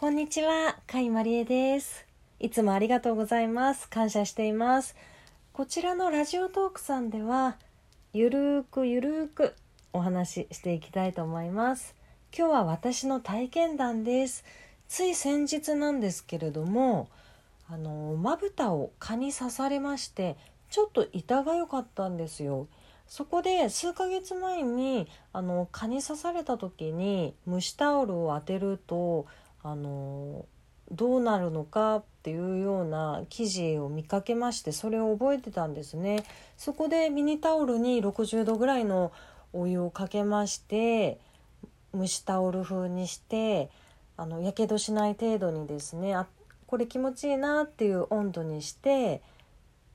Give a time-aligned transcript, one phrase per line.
[0.00, 2.06] こんにちは、甲斐まりえです。
[2.38, 3.86] いつもありがとうございます。
[3.86, 4.96] 感謝しています。
[5.52, 7.58] こちらのラジオトークさんでは、
[8.14, 9.54] ゆるーくゆるーく
[9.92, 11.94] お話ししていきたいと思います。
[12.34, 14.42] 今日は私の体験談です。
[14.88, 17.10] つい先日なんですけれども、
[17.68, 20.38] あの、まぶたを蚊に刺されまして、
[20.70, 22.68] ちょっと痛が良かったんですよ。
[23.06, 29.26] そこで数ヶ月前にあの蚊に刺された時に蒸しタオルを当てると
[29.62, 30.46] あの
[30.90, 36.24] どうなるのかっていうような記事を見かけましてそれを覚えてたんですね。
[36.56, 39.12] そこでミニタオルに60度ぐらいの
[39.52, 41.18] お湯をかけまして
[41.94, 43.70] 蒸しタオル風にして
[44.16, 46.26] あのやけどしない程度にですねあ
[46.66, 49.22] これ気持ちいいなっていう温度にして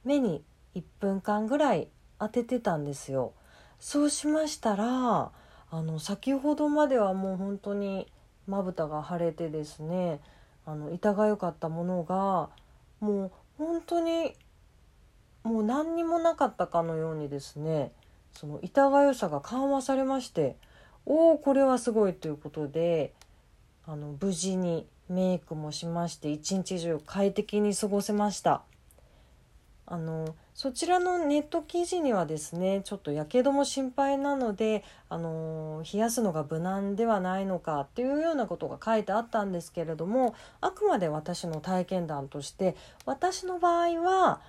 [0.04, 0.44] 目に
[0.76, 1.88] 1分間ぐらい
[2.20, 3.34] 当ててたんですよ。
[3.80, 5.32] そうしましたら
[5.72, 8.08] あの先ほどまではもう本当に
[8.48, 10.20] まぶたが腫れてですね
[10.66, 12.50] あの痛が良かったものが
[13.00, 14.34] もう本当に
[15.44, 17.92] もう何にもなかったかのようにですね
[18.34, 20.56] その痛が良さが緩和されまして
[21.06, 23.14] おおこれはすごいということで
[23.86, 28.64] あの無事にメイクもしまして一日中快適に過ごせました。
[29.88, 44.42] あのそちらのネット記事にはですねちょっとやけども心配なのであの冷やすのが無難ではないのかっていうようなことが書いてあったんですけれどもあくまで私の体験談として私の場合は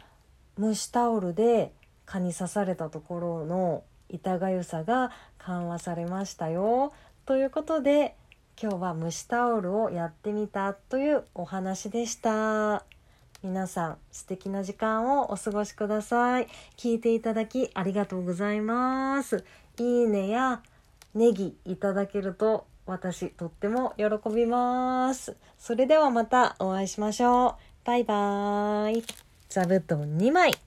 [0.59, 1.73] 蒸しタオルで
[2.07, 6.93] 蚊に刺されたところの痛がゆさが緩和されましたよ
[7.27, 8.15] ということで
[8.61, 12.96] 今日は蒸しタオルをやってみたというお話でした。
[13.43, 16.49] 皆さん素敵な時間をお過ごしください。
[16.77, 19.45] 聞いていただきありがとうございます。
[19.79, 20.63] いいねや
[21.15, 25.37] ネギいただけると私とっても喜びます。
[25.59, 27.87] それではまたお会いしましょう。
[27.87, 29.05] バイバーイ。
[29.49, 30.66] 座布団2枚。